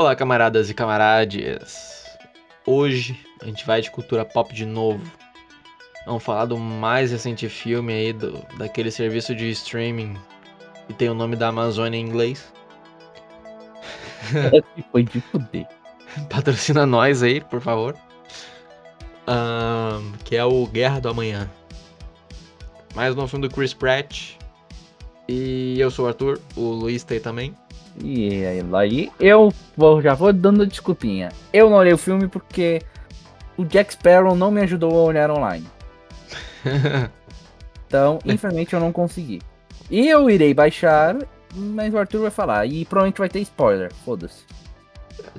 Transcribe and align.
Olá, 0.00 0.16
camaradas 0.16 0.70
e 0.70 0.74
camarades. 0.74 2.06
Hoje 2.64 3.20
a 3.38 3.44
gente 3.44 3.66
vai 3.66 3.82
de 3.82 3.90
cultura 3.90 4.24
pop 4.24 4.50
de 4.54 4.64
novo. 4.64 5.04
Vamos 6.06 6.22
falar 6.22 6.46
do 6.46 6.56
mais 6.56 7.12
recente 7.12 7.46
filme 7.50 7.92
aí, 7.92 8.10
do, 8.10 8.42
daquele 8.56 8.90
serviço 8.90 9.34
de 9.34 9.50
streaming 9.50 10.16
que 10.86 10.94
tem 10.94 11.10
o 11.10 11.14
nome 11.14 11.36
da 11.36 11.48
Amazônia 11.48 11.98
em 11.98 12.00
inglês. 12.00 12.50
Foi 14.90 15.02
de 15.02 15.20
fuder. 15.20 15.68
Patrocina 16.32 16.86
nós 16.86 17.22
aí, 17.22 17.42
por 17.42 17.60
favor. 17.60 17.94
Um, 19.28 20.12
que 20.24 20.34
é 20.34 20.44
o 20.46 20.66
Guerra 20.66 20.98
do 20.98 21.10
Amanhã. 21.10 21.46
Mais 22.94 23.14
um 23.14 23.28
filme 23.28 23.46
do 23.46 23.54
Chris 23.54 23.74
Pratt. 23.74 24.38
E 25.28 25.78
eu 25.78 25.90
sou 25.90 26.06
o 26.06 26.08
Arthur, 26.08 26.40
o 26.56 26.70
Luiz 26.70 27.04
aí 27.10 27.20
também. 27.20 27.54
E 27.98 28.44
aí, 28.44 29.10
eu 29.18 29.52
vou, 29.76 30.00
já 30.00 30.14
vou 30.14 30.32
dando 30.32 30.66
desculpinha. 30.66 31.30
Eu 31.52 31.68
não 31.68 31.76
olhei 31.76 31.92
o 31.92 31.98
filme 31.98 32.28
porque 32.28 32.80
o 33.56 33.64
Jack 33.64 33.92
Sparrow 33.92 34.34
não 34.34 34.50
me 34.50 34.60
ajudou 34.62 34.90
a 34.92 35.02
olhar 35.02 35.30
online. 35.30 35.66
então, 37.86 38.18
infelizmente, 38.24 38.74
eu 38.74 38.80
não 38.80 38.92
consegui. 38.92 39.40
E 39.90 40.08
eu 40.08 40.30
irei 40.30 40.54
baixar, 40.54 41.16
mas 41.54 41.92
o 41.92 41.98
Arthur 41.98 42.22
vai 42.22 42.30
falar. 42.30 42.66
E 42.66 42.84
provavelmente 42.84 43.18
vai 43.18 43.28
ter 43.28 43.40
spoiler. 43.40 43.92
Foda-se. 44.04 44.44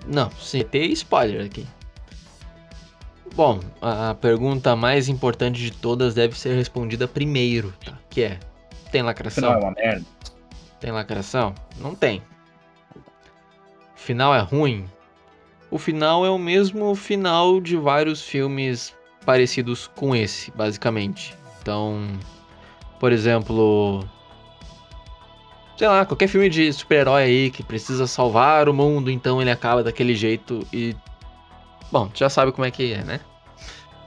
Não, 0.06 0.30
sim, 0.32 0.64
tem 0.64 0.92
spoiler 0.92 1.46
aqui. 1.46 1.66
Bom, 3.34 3.60
a 3.82 4.14
pergunta 4.16 4.76
mais 4.76 5.08
importante 5.08 5.62
de 5.62 5.72
todas 5.72 6.14
deve 6.14 6.38
ser 6.38 6.54
respondida 6.54 7.08
primeiro, 7.08 7.74
tá? 7.84 7.98
Que 8.10 8.24
é: 8.24 8.40
tem 8.92 9.02
lacração? 9.02 9.50
Não 9.50 9.54
é 9.54 9.58
uma 9.58 9.72
merda. 9.72 10.06
Tem 10.82 10.92
lacração? 10.92 11.56
Não 11.80 11.96
tem 11.96 12.22
final 14.02 14.34
é 14.34 14.40
ruim? 14.40 14.86
O 15.70 15.78
final 15.78 16.26
é 16.26 16.30
o 16.30 16.38
mesmo 16.38 16.96
final 16.96 17.62
de 17.62 17.78
vários 17.78 18.22
filmes 18.22 18.94
parecidos 19.26 19.88
com 19.96 20.16
esse, 20.16 20.52
basicamente. 20.52 21.38
Então, 21.62 22.08
por 23.00 23.12
exemplo, 23.12 24.04
sei 25.78 25.88
lá, 25.88 26.06
qualquer 26.06 26.28
filme 26.28 26.50
de 26.50 26.74
super-herói 26.74 27.24
aí 27.24 27.52
que 27.52 27.64
precisa 27.64 28.08
salvar 28.08 28.68
o 28.68 28.74
mundo, 28.74 29.12
então 29.12 29.40
ele 29.40 29.52
acaba 29.52 29.84
daquele 29.84 30.16
jeito 30.16 30.68
e 30.74 30.96
bom, 31.92 32.10
já 32.14 32.30
sabe 32.30 32.52
como 32.52 32.66
é 32.66 32.72
que 32.72 32.94
é, 32.94 33.04
né? 33.04 33.20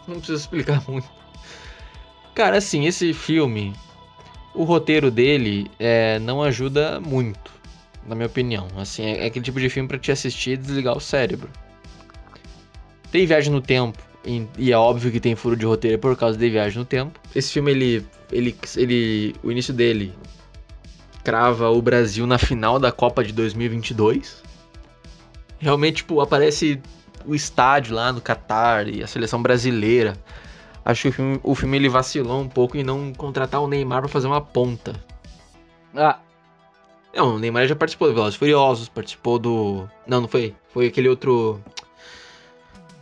Não 0.09 0.17
precisa 0.17 0.41
explicar 0.41 0.83
muito. 0.91 1.09
Cara, 2.35 2.59
assim, 2.59 2.85
esse 2.85 3.15
filme, 3.15 3.73
o 4.55 4.65
roteiro 4.65 5.09
dele 5.09 5.71
é, 5.79 6.19
não 6.19 6.43
ajuda 6.43 7.01
muito 7.01 7.54
na 8.07 8.15
minha 8.15 8.27
opinião. 8.27 8.69
Assim, 8.77 9.05
é, 9.05 9.25
é 9.25 9.27
aquele 9.27 9.45
tipo 9.45 9.61
de 9.61 9.69
filme 9.69 9.89
para 9.89 9.99
te 9.99 10.13
assistir 10.13 10.53
e 10.53 10.57
desligar 10.57 10.97
o 10.97 11.01
cérebro. 11.01 11.49
Tem 13.11 13.27
viagem 13.27 13.53
no 13.53 13.61
tempo, 13.61 13.99
e 14.59 14.73
é 14.73 14.77
óbvio 14.77 15.13
que 15.13 15.21
tem 15.21 15.37
furo 15.37 15.57
de 15.57 15.67
roteiro 15.67 15.99
por 15.99 16.17
causa 16.17 16.39
de 16.39 16.49
viagem 16.49 16.79
no 16.79 16.85
tempo. 16.85 17.21
Esse 17.35 17.53
filme, 17.53 17.71
ele, 17.71 18.07
ele, 18.33 18.57
ele, 18.77 19.37
o 19.43 19.53
início 19.53 19.73
dele 19.73 20.15
crava 21.23 21.71
o 21.71 21.81
Brasil 21.81 22.27
na 22.27 22.39
final 22.39 22.79
da 22.79 22.91
Copa 22.91 23.23
de 23.23 23.33
2022. 23.33 24.43
Realmente, 25.59 25.97
tipo, 25.97 26.21
aparece 26.21 26.81
o 27.27 27.35
estádio 27.35 27.95
lá 27.95 28.13
no 28.13 28.21
Catar 28.21 28.89
e 28.89 29.03
a 29.03 29.07
seleção 29.07 29.43
brasileira. 29.43 30.17
Acho 30.85 31.03
que 31.03 31.09
o 31.09 31.13
filme, 31.13 31.41
o 31.43 31.55
filme 31.55 31.77
ele 31.77 31.89
vacilou 31.89 32.41
um 32.41 32.49
pouco 32.49 32.77
em 32.77 32.83
não 32.83 33.13
contratar 33.13 33.61
o 33.63 33.69
Neymar 33.69 34.01
para 34.01 34.09
fazer 34.09 34.27
uma 34.27 34.41
ponta. 34.41 34.95
Ah, 35.95 36.19
não, 37.15 37.37
o 37.37 37.39
Neymar 37.39 37.67
já 37.67 37.77
participou 37.77 38.09
do 38.09 38.15
Velozes 38.15 38.37
Furiosos, 38.37 38.89
participou 38.89 39.39
do... 39.39 39.89
Não, 40.07 40.23
não 40.23 40.29
foi. 40.29 40.55
Foi 40.73 40.87
aquele 40.87 41.09
outro... 41.09 41.61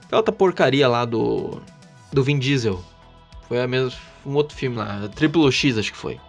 Aquela 0.04 0.20
outra 0.20 0.32
porcaria 0.32 0.88
lá 0.88 1.04
do... 1.04 1.60
Do 2.12 2.22
Vin 2.22 2.38
Diesel. 2.38 2.82
Foi 3.48 3.60
a 3.60 3.66
mesma... 3.66 3.92
Um 4.24 4.34
outro 4.34 4.56
filme 4.56 4.76
lá. 4.76 5.08
Triplo 5.14 5.50
X, 5.50 5.76
acho 5.78 5.90
que 5.92 5.98
foi. 5.98 6.20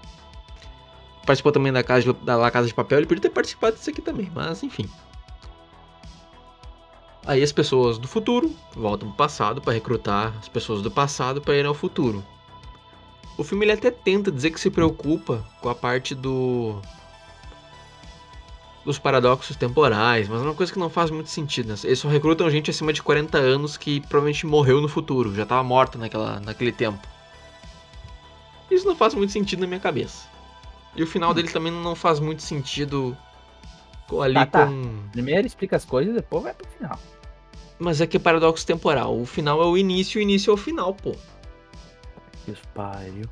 Participou 1.25 1.51
também 1.51 1.71
da 1.71 1.83
Casa 1.83 2.11
de, 2.11 2.25
da 2.25 2.35
La 2.35 2.49
Casa 2.49 2.67
de 2.67 2.73
Papel. 2.73 2.99
Ele 2.99 3.07
podia 3.07 3.21
ter 3.21 3.29
participado 3.29 3.75
disso 3.75 3.89
aqui 3.89 4.01
também, 4.01 4.31
mas 4.33 4.63
enfim. 4.63 4.89
Aí 7.25 7.41
as 7.41 7.51
pessoas 7.51 7.97
do 7.97 8.07
futuro 8.07 8.53
voltam 8.75 9.07
pro 9.09 9.17
passado 9.17 9.61
para 9.61 9.73
recrutar 9.73 10.33
as 10.39 10.49
pessoas 10.49 10.81
do 10.81 10.91
passado 10.91 11.41
para 11.41 11.55
ir 11.55 11.65
ao 11.65 11.73
futuro. 11.73 12.23
O 13.37 13.43
filme 13.43 13.65
ele 13.65 13.71
até 13.71 13.89
tenta 13.89 14.31
dizer 14.31 14.51
que 14.51 14.59
se 14.59 14.69
preocupa 14.69 15.43
com 15.61 15.69
a 15.69 15.75
parte 15.75 16.13
do 16.13 16.81
dos 18.85 18.99
paradoxos 18.99 19.55
temporais, 19.55 20.27
mas 20.27 20.41
é 20.41 20.43
uma 20.43 20.53
coisa 20.53 20.71
que 20.71 20.79
não 20.79 20.89
faz 20.89 21.09
muito 21.09 21.29
sentido. 21.29 21.69
Né? 21.69 21.75
Eles 21.83 21.99
só 21.99 22.07
recrutam 22.07 22.49
gente 22.49 22.69
acima 22.69 22.91
de 22.91 23.01
40 23.01 23.37
anos 23.37 23.77
que 23.77 24.01
provavelmente 24.01 24.45
morreu 24.45 24.81
no 24.81 24.87
futuro, 24.87 25.33
já 25.33 25.43
estava 25.43 25.63
morta 25.63 25.97
naquela, 25.97 26.39
naquele 26.39 26.71
tempo. 26.71 26.99
Isso 28.69 28.85
não 28.85 28.95
faz 28.95 29.13
muito 29.13 29.31
sentido 29.31 29.61
na 29.61 29.67
minha 29.67 29.79
cabeça. 29.79 30.27
E 30.95 31.03
o 31.03 31.07
final 31.07 31.33
dele 31.33 31.47
também 31.47 31.71
não 31.71 31.95
faz 31.95 32.19
muito 32.19 32.41
sentido 32.41 33.17
ali 34.21 34.35
tá, 34.35 34.45
tá. 34.45 34.65
com. 34.67 35.09
Primeiro 35.11 35.47
explica 35.47 35.75
as 35.75 35.85
coisas, 35.85 36.13
depois 36.13 36.43
vai 36.43 36.53
pro 36.53 36.67
final. 36.67 36.99
Mas 37.79 38.01
é 38.01 38.07
que 38.07 38.17
é 38.17 38.19
paradoxo 38.19 38.65
temporal. 38.65 39.19
O 39.19 39.25
final 39.25 39.61
é 39.61 39.65
o 39.65 39.77
início, 39.77 40.19
o 40.19 40.21
início 40.21 40.51
é 40.51 40.53
o 40.53 40.57
final, 40.57 40.93
pô. 40.93 41.15
Que 42.45 42.55
pariu. 42.73 43.27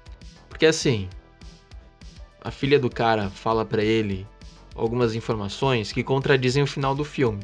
Porque 0.49 0.65
assim, 0.65 1.09
a 2.41 2.49
filha 2.51 2.79
do 2.79 2.89
cara 2.89 3.29
fala 3.29 3.63
para 3.63 3.83
ele 3.83 4.27
algumas 4.75 5.15
informações 5.15 5.91
que 5.91 6.03
contradizem 6.03 6.63
o 6.63 6.67
final 6.67 6.95
do 6.95 7.03
filme. 7.03 7.43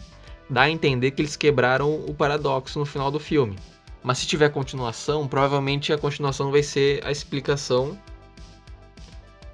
Dá 0.50 0.64
a 0.64 0.70
entender 0.70 1.12
que 1.12 1.22
eles 1.22 1.36
quebraram 1.36 1.94
o 2.06 2.14
paradoxo 2.14 2.80
no 2.80 2.86
final 2.86 3.12
do 3.12 3.20
filme. 3.20 3.56
Mas 4.04 4.20
se 4.20 4.28
tiver 4.28 4.50
continuação, 4.50 5.28
provavelmente 5.28 5.92
a 5.92 5.98
continuação 5.98 6.52
vai 6.52 6.64
ser 6.64 7.06
a 7.06 7.12
explicação 7.12 7.98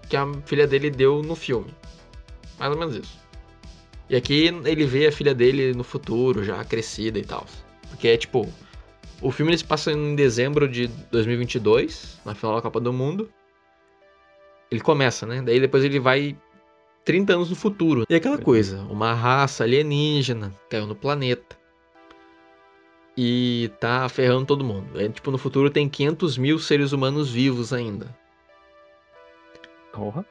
que 0.08 0.16
a 0.16 0.32
filha 0.46 0.68
dele 0.68 0.92
deu 0.92 1.24
no 1.24 1.36
filme. 1.36 1.74
Mais 2.60 2.72
ou 2.72 2.78
menos 2.78 2.96
isso. 2.96 3.20
E 4.10 4.16
aqui 4.16 4.46
ele 4.66 4.86
vê 4.86 5.08
a 5.08 5.12
filha 5.12 5.34
dele 5.34 5.74
no 5.74 5.84
futuro, 5.84 6.44
já 6.44 6.64
crescida 6.64 7.18
e 7.18 7.26
tal. 7.26 7.46
Porque 7.90 8.08
é 8.08 8.18
tipo. 8.18 8.48
O 9.22 9.32
filme 9.32 9.52
ele 9.52 9.58
se 9.58 9.64
passa 9.64 9.92
em 9.92 10.16
dezembro 10.16 10.68
de 10.68 10.88
2022, 11.10 12.20
na 12.26 12.36
final 12.36 12.56
da 12.56 12.62
Copa 12.62 12.80
do 12.80 12.92
Mundo. 12.92 13.32
Ele 14.70 14.82
começa, 14.82 15.26
né? 15.26 15.42
Daí 15.42 15.60
depois 15.60 15.84
ele 15.84 16.00
vai 16.00 16.38
30 17.06 17.34
anos 17.34 17.50
no 17.50 17.56
futuro. 17.56 18.06
E 18.10 18.16
aquela 18.16 18.38
coisa, 18.38 18.82
uma 18.90 19.14
raça 19.14 19.64
alienígena 19.64 20.54
caiu 20.70 20.88
no 20.88 20.96
planeta. 20.96 21.58
E 23.16 23.70
tá 23.80 24.10
ferrando 24.10 24.46
todo 24.46 24.64
mundo. 24.64 25.00
É, 25.00 25.08
tipo, 25.08 25.30
no 25.30 25.38
futuro 25.38 25.70
tem 25.70 25.88
500 25.88 26.38
mil 26.38 26.58
seres 26.58 26.92
humanos 26.94 27.32
vivos 27.32 27.72
ainda. 27.72 28.16
Porra. 29.92 30.26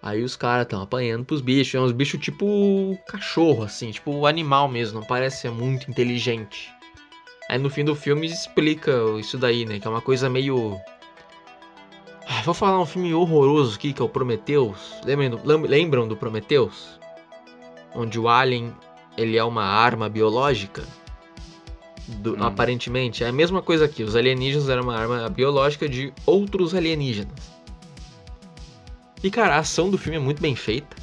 Aí 0.00 0.22
os 0.22 0.36
caras 0.36 0.62
estão 0.62 0.80
apanhando 0.80 1.24
pros 1.24 1.40
bichos. 1.40 1.74
É 1.74 1.80
uns 1.80 1.90
bichos 1.90 2.20
tipo 2.20 2.96
cachorro, 3.08 3.64
assim, 3.64 3.90
tipo 3.90 4.26
animal 4.26 4.68
mesmo. 4.68 5.00
Não 5.00 5.06
parece 5.06 5.42
ser 5.42 5.50
muito 5.50 5.90
inteligente. 5.90 6.70
Aí 7.50 7.58
no 7.58 7.68
fim 7.68 7.84
do 7.84 7.96
filme 7.96 8.26
explica 8.26 8.92
isso 9.18 9.36
daí, 9.36 9.64
né? 9.64 9.80
Que 9.80 9.86
é 9.88 9.90
uma 9.90 10.02
coisa 10.02 10.30
meio 10.30 10.78
vou 12.44 12.54
falar 12.54 12.80
um 12.80 12.86
filme 12.86 13.14
horroroso 13.14 13.76
aqui 13.76 13.92
que 13.92 14.02
é 14.02 14.04
o 14.04 14.08
Prometheus. 14.08 14.94
Lembram 15.04 15.30
do, 15.30 15.66
lembram 15.66 16.08
do 16.08 16.16
Prometheus? 16.16 16.98
Onde 17.94 18.18
o 18.18 18.28
alien 18.28 18.74
ele 19.16 19.36
é 19.36 19.44
uma 19.44 19.64
arma 19.64 20.08
biológica? 20.08 20.84
Do, 22.06 22.34
hum. 22.34 22.42
Aparentemente. 22.42 23.24
É 23.24 23.28
a 23.28 23.32
mesma 23.32 23.62
coisa 23.62 23.84
aqui. 23.84 24.02
Os 24.02 24.16
alienígenas 24.16 24.68
eram 24.68 24.84
uma 24.84 24.96
arma 24.96 25.28
biológica 25.28 25.88
de 25.88 26.12
outros 26.24 26.74
alienígenas. 26.74 27.58
E 29.22 29.30
cara, 29.30 29.56
a 29.56 29.58
ação 29.58 29.90
do 29.90 29.98
filme 29.98 30.16
é 30.16 30.20
muito 30.20 30.40
bem 30.40 30.54
feita. 30.54 30.96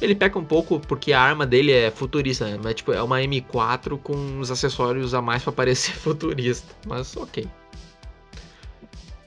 Ele 0.00 0.14
peca 0.14 0.38
um 0.38 0.44
pouco 0.44 0.78
porque 0.80 1.12
a 1.12 1.20
arma 1.20 1.46
dele 1.46 1.72
é 1.72 1.90
futurista, 1.90 2.46
né? 2.46 2.58
Mas 2.62 2.74
tipo, 2.74 2.92
é 2.92 3.02
uma 3.02 3.20
M4 3.20 3.98
com 3.98 4.38
os 4.38 4.50
acessórios 4.50 5.14
a 5.14 5.22
mais 5.22 5.42
para 5.42 5.52
parecer 5.52 5.92
futurista. 5.96 6.74
Mas 6.86 7.16
ok. 7.16 7.48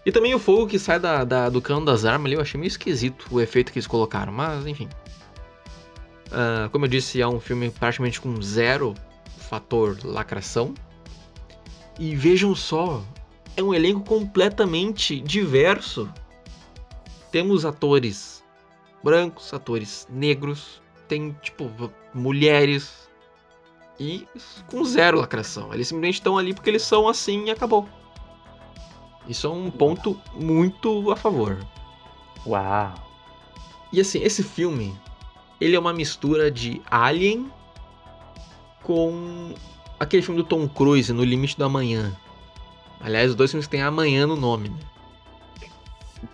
E 0.08 0.12
também 0.12 0.34
o 0.34 0.40
fogo 0.40 0.68
que 0.68 0.80
sai 0.80 1.02
da, 1.02 1.26
da, 1.26 1.50
do 1.50 1.62
cano 1.62 1.86
das 1.86 2.06
armas 2.06 2.28
ali, 2.28 2.36
eu 2.36 2.42
achei 2.42 2.58
meio 2.58 2.70
esquisito 2.70 3.28
o 3.30 3.42
efeito 3.42 3.74
que 3.74 3.78
eles 3.78 3.88
colocaram, 3.88 4.32
mas 4.32 4.66
enfim. 4.66 4.88
Uh, 6.28 6.70
como 6.72 6.86
eu 6.86 6.90
disse, 6.90 7.22
é 7.22 7.28
um 7.28 7.42
filme 7.42 7.70
praticamente 7.70 8.22
com 8.22 8.42
zero 8.42 8.94
fator 9.38 9.98
lacração. 10.06 10.74
E 12.00 12.16
vejam 12.16 12.56
só, 12.56 13.04
é 13.58 13.62
um 13.62 13.74
elenco 13.74 14.00
completamente 14.00 15.20
diverso. 15.20 16.10
Temos 17.30 17.66
atores 17.66 18.42
brancos, 19.04 19.54
atores 19.54 20.08
negros, 20.10 20.82
tem 21.10 21.36
tipo 21.42 21.70
mulheres 22.14 23.10
e 24.00 24.26
com 24.68 24.86
zero 24.86 25.20
lacração. 25.20 25.74
Eles 25.74 25.90
simplesmente 25.90 26.14
estão 26.14 26.38
ali 26.38 26.54
porque 26.54 26.70
eles 26.70 26.84
são 26.84 27.10
assim 27.10 27.48
e 27.48 27.52
acabou. 27.52 27.90
Isso 29.28 29.48
é 29.48 29.50
um 29.50 29.70
ponto 29.70 30.20
muito 30.34 31.12
a 31.12 31.16
favor. 31.16 31.58
Uau! 32.46 32.94
E 33.92 34.00
assim, 34.00 34.22
esse 34.22 34.44
filme, 34.44 34.96
ele 35.60 35.76
é 35.76 35.80
uma 35.80 35.94
mistura 35.94 36.50
de 36.50 36.82
Alien 36.90 37.52
com 38.84 39.54
aquele 40.00 40.22
filme 40.22 40.42
do 40.42 40.48
Tom 40.48 40.68
Cruise, 40.68 41.12
No 41.12 41.24
Limite 41.24 41.58
do 41.58 41.66
Amanhã. 41.66 42.16
Aliás, 43.00 43.32
os 43.32 43.36
dois 43.36 43.52
filmes 43.52 43.68
têm 43.68 43.82
amanhã 43.82 44.26
no 44.26 44.36
nome, 44.36 44.70
né? 44.70 44.78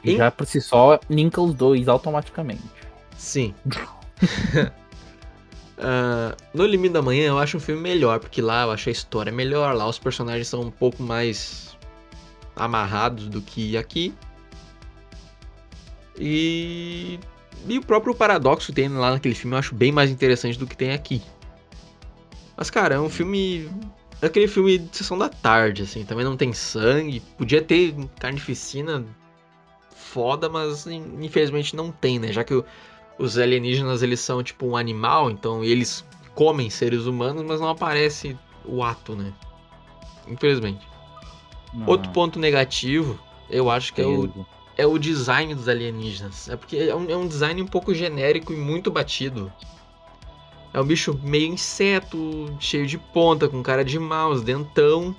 E 0.03 0.15
já 0.17 0.31
por 0.31 0.45
si 0.45 0.61
só 0.61 0.99
linka 1.09 1.41
os 1.41 1.53
dois 1.53 1.87
automaticamente. 1.87 2.63
Sim. 3.17 3.53
uh, 5.77 6.35
no 6.53 6.65
Limite 6.65 6.93
da 6.93 7.01
Manhã 7.01 7.27
eu 7.27 7.37
acho 7.37 7.57
um 7.57 7.59
filme 7.59 7.81
melhor, 7.81 8.19
porque 8.19 8.41
lá 8.41 8.63
eu 8.63 8.71
acho 8.71 8.89
a 8.89 8.91
história 8.91 9.31
melhor, 9.31 9.75
lá 9.75 9.87
os 9.87 9.99
personagens 9.99 10.47
são 10.47 10.61
um 10.61 10.71
pouco 10.71 11.03
mais 11.03 11.72
amarrados 12.55 13.27
do 13.27 13.41
que 13.41 13.77
aqui. 13.77 14.13
E, 16.17 17.19
e 17.67 17.77
o 17.77 17.81
próprio 17.81 18.13
paradoxo 18.13 18.67
que 18.67 18.73
tem 18.73 18.89
lá 18.89 19.11
naquele 19.11 19.35
filme 19.35 19.55
eu 19.55 19.59
acho 19.59 19.73
bem 19.73 19.91
mais 19.91 20.11
interessante 20.11 20.57
do 20.57 20.67
que 20.67 20.77
tem 20.77 20.91
aqui. 20.91 21.21
Mas, 22.55 22.69
cara, 22.69 22.95
é 22.95 22.99
um 22.99 23.09
filme. 23.09 23.69
É 24.21 24.27
aquele 24.27 24.47
filme 24.47 24.77
de 24.77 24.95
sessão 24.95 25.17
da 25.17 25.27
tarde, 25.27 25.83
assim. 25.83 26.05
Também 26.05 26.23
não 26.23 26.37
tem 26.37 26.53
sangue. 26.53 27.19
Podia 27.37 27.61
ter 27.61 27.95
carnificina 28.19 29.03
foda, 30.13 30.47
mas 30.47 30.85
infelizmente 30.85 31.75
não 31.75 31.91
tem, 31.91 32.19
né? 32.19 32.31
Já 32.31 32.43
que 32.43 32.63
os 33.17 33.37
alienígenas 33.37 34.03
eles 34.03 34.19
são 34.19 34.43
tipo 34.43 34.65
um 34.65 34.77
animal, 34.77 35.31
então 35.31 35.63
eles 35.63 36.05
comem 36.35 36.69
seres 36.69 37.05
humanos, 37.05 37.43
mas 37.43 37.59
não 37.59 37.69
aparece 37.69 38.37
o 38.65 38.83
ato, 38.83 39.15
né? 39.15 39.33
Infelizmente. 40.27 40.87
Não. 41.73 41.87
Outro 41.87 42.11
ponto 42.11 42.39
negativo, 42.39 43.19
eu 43.49 43.69
acho 43.69 43.93
que 43.93 44.01
é 44.01 44.05
o, 44.05 44.45
é 44.77 44.85
o 44.85 44.97
design 44.97 45.55
dos 45.55 45.67
alienígenas. 45.67 46.49
É 46.49 46.55
porque 46.55 46.77
é 46.77 46.95
um, 46.95 47.09
é 47.09 47.15
um 47.15 47.27
design 47.27 47.61
um 47.61 47.67
pouco 47.67 47.93
genérico 47.93 48.53
e 48.53 48.57
muito 48.57 48.91
batido. 48.91 49.51
É 50.73 50.81
um 50.81 50.85
bicho 50.85 51.19
meio 51.23 51.53
inseto, 51.53 52.55
cheio 52.59 52.87
de 52.87 52.97
ponta, 52.97 53.47
com 53.47 53.61
cara 53.61 53.85
de 53.85 53.99
mouse, 53.99 54.43
dentão 54.43 55.15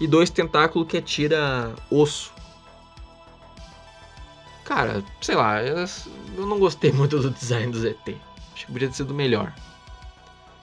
e 0.00 0.06
dois 0.06 0.28
tentáculos 0.28 0.86
que 0.86 0.98
atira 0.98 1.74
osso. 1.90 2.32
Cara, 4.64 5.02
sei 5.20 5.34
lá, 5.34 5.62
eu, 5.62 5.86
não 6.46 6.58
gostei 6.58 6.92
muito 6.92 7.18
do 7.18 7.30
design 7.30 7.72
do 7.72 7.78
ZT. 7.78 8.16
Acho 8.54 8.66
que 8.66 8.72
podia 8.72 8.88
ter 8.88 8.94
sido 8.94 9.14
melhor. 9.14 9.54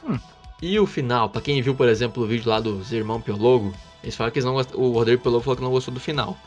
Hum. 0.07 0.19
E 0.61 0.79
o 0.79 0.85
final, 0.85 1.27
para 1.27 1.41
quem 1.41 1.61
viu, 1.61 1.73
por 1.73 1.87
exemplo, 1.87 2.23
o 2.23 2.27
vídeo 2.27 2.49
lá 2.49 2.59
dos 2.59 2.91
irmãos 2.91 3.23
Piologo, 3.23 3.73
eles 4.05 4.15
falam 4.15 4.31
que 4.31 4.37
eles 4.37 4.45
não 4.45 4.55
o 4.55 4.91
Rodrigo 4.91 5.21
Piologo 5.21 5.43
falou 5.43 5.57
que 5.57 5.63
não 5.63 5.71
gostou 5.71 5.91
do 5.91 5.99
final. 5.99 6.37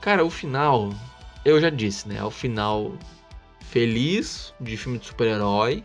Cara, 0.00 0.24
o 0.24 0.30
final, 0.30 0.92
eu 1.44 1.60
já 1.60 1.70
disse, 1.70 2.08
né? 2.08 2.16
É 2.18 2.24
o 2.24 2.30
final 2.32 2.92
feliz 3.60 4.52
de 4.60 4.76
filme 4.76 4.98
de 4.98 5.06
super-herói, 5.06 5.84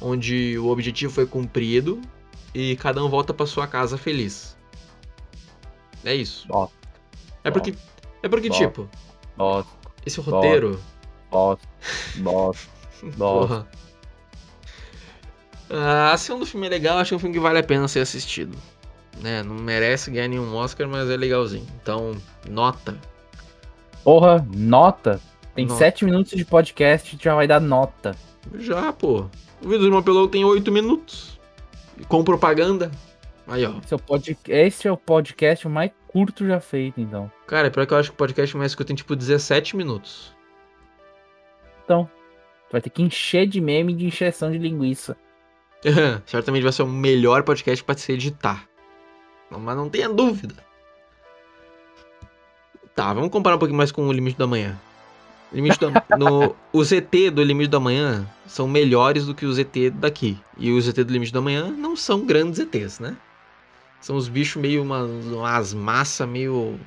onde 0.00 0.56
o 0.58 0.68
objetivo 0.68 1.12
foi 1.12 1.26
cumprido 1.26 2.00
e 2.54 2.76
cada 2.76 3.04
um 3.04 3.08
volta 3.08 3.34
para 3.34 3.46
sua 3.46 3.66
casa 3.66 3.98
feliz. 3.98 4.56
É 6.04 6.14
isso. 6.14 6.46
É 7.42 7.50
porque 7.50 7.74
é 8.22 8.28
porque 8.28 8.48
tipo. 8.48 8.88
Esse 10.06 10.20
roteiro. 10.20 10.80
Bosta. 11.32 11.68
Bosta. 12.18 12.70
Bosta. 13.16 13.68
Ah, 15.68 16.16
sendo 16.16 16.42
um 16.44 16.46
filme 16.46 16.68
legal, 16.68 16.98
acho 16.98 17.08
que 17.08 17.14
é 17.14 17.16
um 17.16 17.20
filme 17.20 17.34
que 17.34 17.40
vale 17.40 17.58
a 17.58 17.62
pena 17.64 17.88
ser 17.88 18.00
assistido. 18.00 18.56
Né? 19.22 19.42
Não 19.42 19.54
merece 19.54 20.10
ganhar 20.10 20.28
nenhum 20.28 20.54
Oscar, 20.54 20.88
mas 20.88 21.08
é 21.08 21.16
legalzinho. 21.16 21.66
Então, 21.80 22.12
nota. 22.48 22.96
Porra, 24.02 24.46
nota? 24.54 25.20
Tem 25.54 25.66
nota. 25.66 25.78
7 25.78 26.04
minutos 26.04 26.32
de 26.32 26.44
podcast 26.44 27.16
já 27.20 27.34
vai 27.34 27.46
dar 27.46 27.60
nota. 27.60 28.14
Já, 28.54 28.92
pô. 28.92 29.26
O 29.62 29.68
vídeo 29.68 29.78
do 29.78 29.86
Irmão 29.86 30.02
Pelou 30.02 30.28
tem 30.28 30.44
8 30.44 30.70
minutos. 30.70 31.40
Com 32.08 32.24
propaganda. 32.24 32.90
Aí, 33.46 33.64
ó. 33.64 33.78
Esse 33.82 33.94
é, 33.94 33.96
o 33.96 34.00
pod... 34.00 34.38
Esse 34.48 34.88
é 34.88 34.92
o 34.92 34.96
podcast 34.96 35.68
mais 35.68 35.90
curto 36.08 36.46
já 36.46 36.60
feito, 36.60 37.00
então. 37.00 37.30
Cara, 37.46 37.68
é 37.68 37.70
pior 37.70 37.86
que 37.86 37.94
eu 37.94 37.98
acho 37.98 38.10
que 38.10 38.14
o 38.14 38.18
podcast 38.18 38.56
mais 38.56 38.74
curto 38.74 38.88
tem 38.88 38.96
tipo 38.96 39.14
17 39.14 39.76
minutos. 39.76 40.34
Então, 41.84 42.08
vai 42.70 42.80
ter 42.80 42.90
que 42.90 43.02
encher 43.02 43.46
de 43.46 43.60
meme 43.60 43.94
de 43.94 44.06
encheção 44.06 44.50
de 44.50 44.58
linguiça. 44.58 45.16
Certamente 46.26 46.62
vai 46.62 46.72
ser 46.72 46.82
o 46.82 46.88
melhor 46.88 47.42
podcast 47.42 47.84
para 47.84 47.96
se 47.96 48.12
editar. 48.12 48.66
Mas 49.58 49.76
não 49.76 49.88
tenha 49.88 50.08
dúvida. 50.08 50.54
Tá, 52.94 53.12
vamos 53.12 53.30
comparar 53.30 53.56
um 53.56 53.58
pouquinho 53.58 53.76
mais 53.76 53.90
com 53.90 54.06
o 54.06 54.12
Limite 54.12 54.38
da 54.38 54.46
Manhã. 54.46 54.78
Limite 55.52 55.78
do, 55.78 55.90
no, 56.18 56.56
os 56.72 56.92
ET 56.92 57.10
do 57.32 57.42
Limite 57.42 57.70
da 57.70 57.80
Manhã 57.80 58.26
são 58.46 58.68
melhores 58.68 59.26
do 59.26 59.34
que 59.34 59.46
os 59.46 59.58
ET 59.58 59.74
daqui. 59.94 60.38
E 60.56 60.70
os 60.70 60.88
ET 60.88 60.96
do 60.96 61.12
Limite 61.12 61.32
da 61.32 61.40
Manhã 61.40 61.70
não 61.70 61.96
são 61.96 62.24
grandes 62.24 62.60
ETs, 62.60 63.00
né? 63.00 63.16
São 64.00 64.16
os 64.16 64.28
bichos 64.28 64.60
meio 64.60 64.82
uma, 64.82 65.02
umas 65.02 65.72
massas 65.72 66.28
meio. 66.28 66.78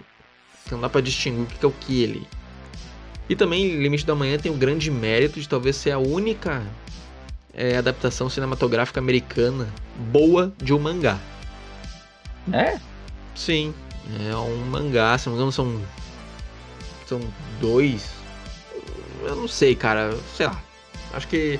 que 0.66 0.72
não 0.72 0.82
dá 0.82 0.90
pra 0.90 1.02
distinguir 1.02 1.44
o 1.44 1.46
que 1.48 1.66
é 1.66 1.68
o 1.68 1.72
que 1.72 2.02
ele. 2.02 2.28
E 3.30 3.36
também 3.36 3.78
Limite 3.78 4.06
da 4.06 4.16
Manhã 4.16 4.38
tem 4.38 4.52
o 4.52 4.56
grande 4.56 4.90
mérito 4.90 5.40
de 5.40 5.50
talvez 5.50 5.76
ser 5.76 5.92
a 5.92 5.98
única 5.98 6.64
é, 7.54 7.76
adaptação 7.76 8.30
cinematográfica 8.30 9.00
americana 9.00 9.68
boa 10.12 10.54
de 10.58 10.74
um 10.74 10.80
mangá. 10.80 11.20
É? 12.54 12.80
Sim. 13.36 13.74
É 14.30 14.36
um 14.36 14.58
mangá, 14.66 15.18
se 15.18 15.28
não 15.28 15.34
me 15.34 15.38
engano, 15.38 15.52
são. 15.52 15.82
São 17.06 17.20
dois. 17.60 18.10
Eu 19.22 19.36
não 19.36 19.48
sei, 19.48 19.76
cara. 19.76 20.18
Sei 20.36 20.46
lá. 20.46 20.62
Acho 21.14 21.28
que 21.28 21.60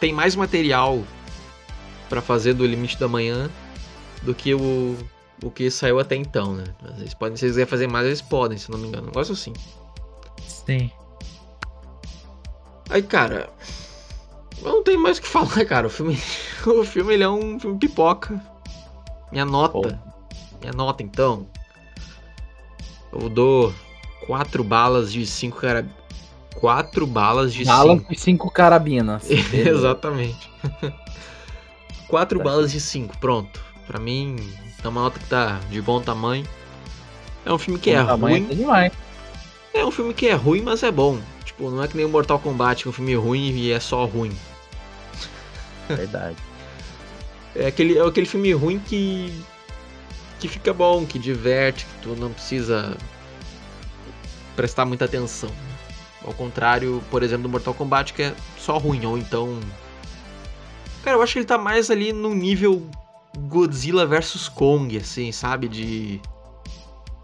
tem 0.00 0.12
mais 0.12 0.34
material 0.34 1.02
para 2.08 2.20
fazer 2.20 2.54
do 2.54 2.66
Limite 2.66 2.98
da 2.98 3.08
Manhã 3.08 3.50
do 4.22 4.34
que 4.34 4.54
o, 4.54 4.96
o 5.42 5.50
que 5.50 5.70
saiu 5.70 5.98
até 5.98 6.16
então, 6.16 6.54
né? 6.54 6.64
Mas 6.82 6.98
eles 6.98 7.14
podem, 7.14 7.36
se 7.36 7.44
eles 7.44 7.52
quiserem 7.52 7.70
fazer 7.70 7.88
mais, 7.88 8.06
eles 8.06 8.22
podem, 8.22 8.58
se 8.58 8.70
não 8.70 8.78
me 8.78 8.88
engano. 8.88 9.04
Um 9.04 9.06
negócio 9.06 9.32
assim. 9.32 9.52
Sim. 10.46 10.90
Aí, 12.90 13.02
cara. 13.02 13.50
Não 14.60 14.82
tem 14.82 14.96
mais 14.96 15.18
o 15.18 15.22
que 15.22 15.28
falar, 15.28 15.64
cara. 15.64 15.86
O 15.86 15.90
filme, 15.90 16.18
o 16.66 16.84
filme 16.84 17.14
ele 17.14 17.24
é 17.24 17.28
um 17.28 17.58
filme 17.58 17.78
pipoca. 17.78 18.40
Minha 19.30 19.44
nota. 19.44 20.00
Minha 20.62 20.72
nota, 20.72 21.02
então. 21.02 21.46
Eu 23.12 23.28
dou 23.28 23.74
quatro 24.26 24.62
balas 24.62 25.12
de 25.12 25.26
cinco 25.26 25.60
cara... 25.60 25.86
Quatro 26.54 27.06
balas 27.06 27.52
de 27.52 27.64
balas 27.64 27.98
cinco. 27.98 28.12
de 28.12 28.20
cinco 28.20 28.50
carabinas. 28.50 29.28
Exatamente. 29.52 30.50
quatro 32.06 32.38
tá. 32.38 32.44
balas 32.44 32.70
de 32.70 32.80
cinco, 32.80 33.18
pronto. 33.18 33.60
Pra 33.86 33.98
mim, 33.98 34.36
é 34.84 34.88
uma 34.88 35.02
nota 35.02 35.18
que 35.18 35.26
tá 35.26 35.58
de 35.68 35.82
bom 35.82 36.00
tamanho. 36.00 36.46
É 37.44 37.52
um 37.52 37.58
filme 37.58 37.80
que 37.80 37.90
bom 37.92 37.98
é 37.98 38.12
ruim. 38.12 38.46
É, 38.50 38.54
demais. 38.54 38.92
é 39.74 39.84
um 39.84 39.90
filme 39.90 40.14
que 40.14 40.28
é 40.28 40.34
ruim, 40.34 40.62
mas 40.62 40.82
é 40.82 40.90
bom. 40.92 41.18
Tipo, 41.44 41.70
não 41.70 41.82
é 41.82 41.88
que 41.88 41.96
nem 41.96 42.06
o 42.06 42.08
Mortal 42.08 42.38
Kombat, 42.38 42.82
que 42.82 42.88
é 42.88 42.90
um 42.90 42.92
filme 42.92 43.14
ruim 43.14 43.50
e 43.50 43.72
é 43.72 43.80
só 43.80 44.04
ruim. 44.04 44.32
Verdade. 45.88 46.36
é 47.56 47.66
aquele, 47.66 47.98
é 47.98 48.06
aquele 48.06 48.26
filme 48.26 48.52
ruim 48.52 48.78
que. 48.78 49.32
Que 50.42 50.48
fica 50.48 50.72
bom, 50.72 51.06
que 51.06 51.20
diverte, 51.20 51.86
que 51.86 52.02
tu 52.02 52.16
não 52.16 52.32
precisa 52.32 52.96
prestar 54.56 54.84
muita 54.84 55.04
atenção. 55.04 55.50
Ao 56.24 56.32
contrário, 56.34 57.02
por 57.10 57.22
exemplo, 57.22 57.44
do 57.44 57.48
Mortal 57.48 57.74
Kombat, 57.74 58.12
que 58.12 58.22
é 58.22 58.34
só 58.58 58.76
ruim, 58.76 59.06
ou 59.06 59.16
então. 59.16 59.60
Cara, 61.04 61.16
eu 61.16 61.22
acho 61.22 61.32
que 61.34 61.38
ele 61.38 61.46
tá 61.46 61.58
mais 61.58 61.90
ali 61.90 62.12
no 62.12 62.34
nível 62.34 62.88
Godzilla 63.38 64.04
vs 64.04 64.48
Kong, 64.48 64.96
assim, 64.96 65.30
sabe? 65.30 65.68
De. 65.68 66.20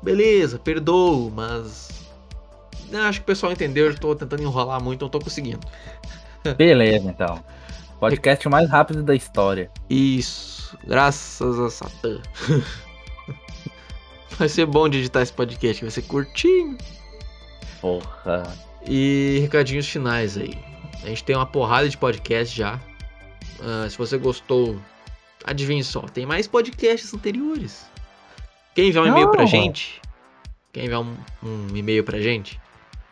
Beleza, 0.01 0.59
perdoo, 0.59 1.31
mas. 1.35 1.89
Não, 2.91 3.01
acho 3.01 3.19
que 3.19 3.25
o 3.25 3.27
pessoal 3.27 3.53
entendeu, 3.53 3.87
eu 3.87 3.99
tô 3.99 4.15
tentando 4.15 4.43
enrolar 4.43 4.83
muito, 4.83 5.03
não 5.03 5.11
tô 5.11 5.19
conseguindo. 5.19 5.61
Beleza, 6.57 7.09
então. 7.09 7.43
Podcast 7.99 8.49
mais 8.49 8.71
rápido 8.71 9.03
da 9.03 9.15
história. 9.15 9.71
Isso, 9.91 10.79
graças 10.87 11.59
a 11.59 11.69
Satã. 11.69 12.21
vai 14.37 14.49
ser 14.49 14.67
bom 14.67 14.89
de 14.89 14.99
editar 14.99 15.23
esse 15.23 15.33
podcast, 15.33 15.83
vai 15.83 15.91
ser 15.91 16.03
curtinho. 16.03 16.77
Porra. 17.81 18.43
E 18.87 19.39
recadinhos 19.43 19.89
finais 19.89 20.37
aí. 20.37 20.59
A 21.03 21.09
gente 21.09 21.25
tem 21.25 21.37
uma 21.37 21.47
porrada 21.47 21.89
de 21.89 21.97
podcast 21.97 22.57
já. 22.57 22.81
Uh, 23.61 23.89
se 23.89 23.97
você 23.97 24.19
gostou 24.19 24.79
Adivinhe 25.45 25.85
só, 25.85 26.01
tem 26.03 26.27
mais 26.27 26.47
podcasts 26.47 27.15
anteriores. 27.15 27.87
Quem 28.75 28.89
enviar 28.89 29.05
um 29.05 29.09
e-mail 29.09 29.31
pra 29.31 29.47
gente, 29.47 30.01
quem 30.73 30.85
enviar 30.85 31.01
um, 31.01 31.17
um 31.43 31.77
e-mail 31.77 32.05
pra 32.05 32.21
gente, 32.21 32.61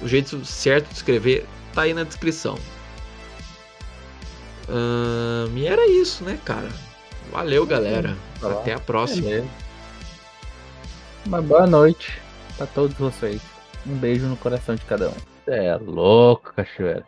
O 0.00 0.08
jeito 0.08 0.44
certo 0.44 0.88
de 0.88 0.94
escrever 0.94 1.44
tá 1.72 1.82
aí 1.82 1.94
na 1.94 2.04
descrição. 2.04 2.56
e 5.54 5.66
era 5.66 5.86
isso, 5.86 6.24
né, 6.24 6.38
cara? 6.44 6.68
Valeu, 7.30 7.66
galera. 7.66 8.16
Tá. 8.40 8.50
Até 8.50 8.72
a 8.74 8.78
próxima. 8.78 9.28
Beleza. 9.28 9.48
Uma 11.24 11.40
boa 11.40 11.66
noite 11.66 12.20
pra 12.56 12.66
todos 12.66 12.96
vocês. 12.96 13.40
Um 13.86 13.94
beijo 13.94 14.26
no 14.26 14.36
coração 14.36 14.74
de 14.74 14.84
cada 14.84 15.08
um. 15.08 15.14
Cê 15.44 15.54
é 15.54 15.76
louco, 15.76 16.52
cachoeira. 16.54 17.06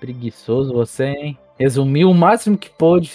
Preguiçoso 0.00 0.72
você, 0.72 1.04
hein? 1.04 1.38
Resumiu 1.58 2.10
o 2.10 2.14
máximo 2.14 2.58
que 2.58 2.68
pôde 2.68 3.12